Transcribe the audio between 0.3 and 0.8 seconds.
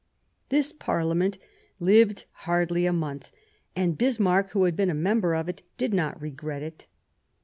This